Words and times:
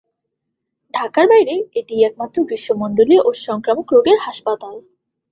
ঢাকার 0.93 1.25
বাইরে 1.27 1.55
এটিই 1.75 2.01
একমাত্র 2.03 2.37
গ্রীষ্মমণ্ডলীয় 2.43 3.21
ও 3.23 3.31
সংক্রামক 3.45 3.87
রোগের 3.93 4.17
হাসপাতাল। 4.19 4.75